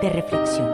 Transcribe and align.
de 0.00 0.10
reflexión. 0.10 0.68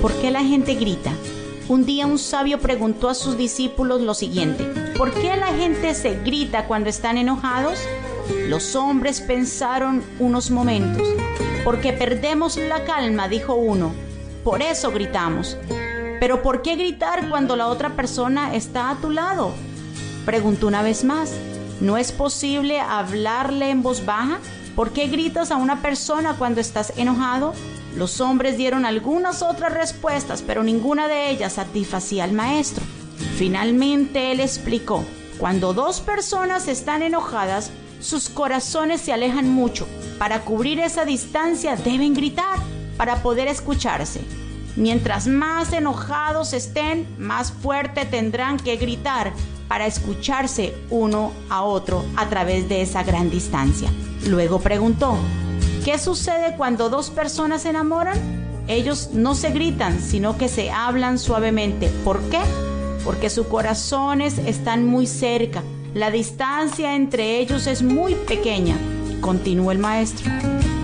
¿Por 0.00 0.12
qué 0.20 0.30
la 0.30 0.44
gente 0.44 0.74
grita? 0.74 1.12
Un 1.68 1.84
día 1.84 2.06
un 2.06 2.18
sabio 2.18 2.60
preguntó 2.60 3.08
a 3.08 3.14
sus 3.14 3.36
discípulos 3.36 4.00
lo 4.00 4.14
siguiente, 4.14 4.64
¿por 4.96 5.12
qué 5.12 5.36
la 5.36 5.48
gente 5.48 5.94
se 5.94 6.14
grita 6.22 6.66
cuando 6.66 6.88
están 6.88 7.18
enojados? 7.18 7.80
Los 8.48 8.76
hombres 8.76 9.20
pensaron 9.20 10.04
unos 10.20 10.52
momentos, 10.52 11.08
porque 11.64 11.92
perdemos 11.92 12.56
la 12.56 12.84
calma, 12.84 13.28
dijo 13.28 13.54
uno, 13.54 13.92
por 14.44 14.62
eso 14.62 14.92
gritamos. 14.92 15.58
Pero 16.20 16.42
¿por 16.42 16.62
qué 16.62 16.76
gritar 16.76 17.28
cuando 17.28 17.56
la 17.56 17.68
otra 17.68 17.90
persona 17.90 18.54
está 18.54 18.90
a 18.90 18.96
tu 18.96 19.10
lado? 19.10 19.52
Preguntó 20.24 20.66
una 20.66 20.82
vez 20.82 21.04
más, 21.04 21.32
¿no 21.80 21.98
es 21.98 22.12
posible 22.12 22.80
hablarle 22.80 23.70
en 23.70 23.82
voz 23.82 24.04
baja? 24.04 24.38
¿Por 24.74 24.90
qué 24.92 25.08
gritas 25.08 25.50
a 25.50 25.56
una 25.56 25.82
persona 25.82 26.34
cuando 26.38 26.60
estás 26.60 26.92
enojado? 26.96 27.54
Los 27.96 28.20
hombres 28.20 28.56
dieron 28.56 28.84
algunas 28.84 29.42
otras 29.42 29.72
respuestas, 29.72 30.42
pero 30.42 30.62
ninguna 30.62 31.08
de 31.08 31.30
ellas 31.30 31.54
satisfacía 31.54 32.24
al 32.24 32.32
maestro. 32.32 32.84
Finalmente 33.36 34.32
él 34.32 34.40
explicó, 34.40 35.04
cuando 35.38 35.74
dos 35.74 36.00
personas 36.00 36.68
están 36.68 37.02
enojadas, 37.02 37.70
sus 38.00 38.28
corazones 38.28 39.00
se 39.00 39.12
alejan 39.12 39.48
mucho. 39.48 39.86
Para 40.18 40.42
cubrir 40.42 40.80
esa 40.80 41.04
distancia 41.04 41.76
deben 41.76 42.14
gritar 42.14 42.58
para 42.96 43.22
poder 43.22 43.48
escucharse. 43.48 44.20
Mientras 44.76 45.26
más 45.26 45.72
enojados 45.72 46.52
estén, 46.52 47.06
más 47.18 47.50
fuerte 47.50 48.04
tendrán 48.04 48.58
que 48.58 48.76
gritar 48.76 49.32
para 49.68 49.86
escucharse 49.86 50.74
uno 50.90 51.32
a 51.48 51.62
otro 51.62 52.04
a 52.16 52.28
través 52.28 52.68
de 52.68 52.82
esa 52.82 53.02
gran 53.02 53.30
distancia. 53.30 53.90
Luego 54.26 54.60
preguntó, 54.60 55.16
¿Qué 55.86 56.00
sucede 56.00 56.56
cuando 56.56 56.90
dos 56.90 57.10
personas 57.10 57.62
se 57.62 57.68
enamoran? 57.68 58.18
Ellos 58.66 59.10
no 59.12 59.36
se 59.36 59.50
gritan, 59.50 60.00
sino 60.00 60.36
que 60.36 60.48
se 60.48 60.72
hablan 60.72 61.16
suavemente. 61.16 61.88
¿Por 62.04 62.20
qué? 62.22 62.40
Porque 63.04 63.30
sus 63.30 63.46
corazones 63.46 64.38
están 64.38 64.84
muy 64.84 65.06
cerca. 65.06 65.62
La 65.94 66.10
distancia 66.10 66.96
entre 66.96 67.38
ellos 67.38 67.68
es 67.68 67.84
muy 67.84 68.16
pequeña. 68.16 68.76
Continuó 69.20 69.70
el 69.70 69.78
maestro. 69.78 70.28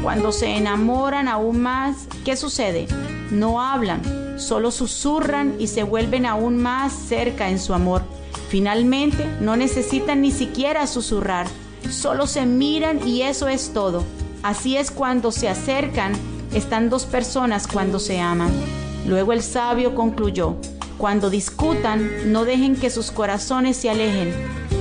Cuando 0.04 0.30
se 0.30 0.56
enamoran 0.56 1.26
aún 1.26 1.60
más, 1.60 2.06
¿qué 2.24 2.36
sucede? 2.36 2.86
No 3.32 3.62
hablan, 3.62 4.38
solo 4.38 4.70
susurran 4.70 5.56
y 5.58 5.68
se 5.68 5.82
vuelven 5.82 6.26
aún 6.26 6.62
más 6.62 6.92
cerca 6.92 7.48
en 7.48 7.58
su 7.58 7.72
amor. 7.72 8.02
Finalmente, 8.50 9.26
no 9.40 9.56
necesitan 9.56 10.20
ni 10.20 10.30
siquiera 10.30 10.86
susurrar, 10.86 11.46
solo 11.88 12.26
se 12.26 12.44
miran 12.44 13.08
y 13.08 13.22
eso 13.22 13.48
es 13.48 13.72
todo. 13.72 14.04
Así 14.42 14.76
es 14.76 14.90
cuando 14.90 15.32
se 15.32 15.48
acercan, 15.48 16.12
están 16.52 16.90
dos 16.90 17.06
personas 17.06 17.66
cuando 17.66 17.98
se 17.98 18.20
aman. 18.20 18.52
Luego 19.06 19.32
el 19.32 19.42
sabio 19.42 19.94
concluyó, 19.94 20.56
cuando 20.98 21.30
discutan, 21.30 22.30
no 22.32 22.44
dejen 22.44 22.76
que 22.76 22.90
sus 22.90 23.10
corazones 23.10 23.78
se 23.78 23.88
alejen, 23.88 24.34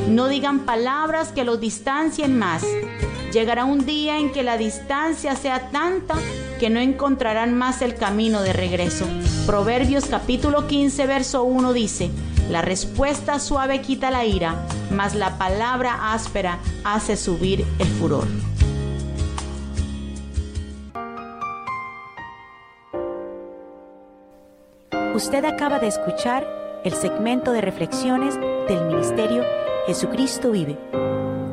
no 0.09 0.27
digan 0.27 0.65
palabras 0.65 1.29
que 1.29 1.45
los 1.45 1.61
distancien 1.61 2.37
más. 2.37 2.65
Llegará 3.31 3.63
un 3.63 3.85
día 3.85 4.19
en 4.19 4.33
que 4.33 4.43
la 4.43 4.57
distancia 4.57 5.37
sea 5.37 5.71
tanta 5.71 6.15
que 6.61 6.69
no 6.69 6.79
encontrarán 6.79 7.57
más 7.57 7.81
el 7.81 7.95
camino 7.95 8.43
de 8.43 8.53
regreso. 8.53 9.07
Proverbios 9.47 10.05
capítulo 10.05 10.67
15, 10.67 11.07
verso 11.07 11.41
1 11.41 11.73
dice, 11.73 12.11
la 12.51 12.61
respuesta 12.61 13.39
suave 13.39 13.81
quita 13.81 14.11
la 14.11 14.25
ira, 14.25 14.67
mas 14.91 15.15
la 15.15 15.39
palabra 15.39 16.13
áspera 16.13 16.59
hace 16.83 17.17
subir 17.17 17.65
el 17.79 17.87
furor. 17.87 18.27
Usted 25.15 25.43
acaba 25.45 25.79
de 25.79 25.87
escuchar 25.87 26.47
el 26.83 26.93
segmento 26.93 27.53
de 27.53 27.61
reflexiones 27.61 28.39
del 28.67 28.85
Ministerio 28.85 29.43
Jesucristo 29.87 30.51
Vive, 30.51 30.77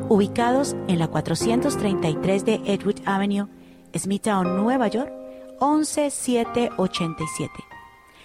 ubicados 0.07 0.75
en 0.87 0.99
la 0.99 1.07
433 1.07 2.45
de 2.45 2.61
Edward 2.65 3.01
Avenue, 3.05 3.47
Smithtown, 3.95 4.57
Nueva 4.57 4.87
York, 4.87 5.13
11787. 5.59 7.51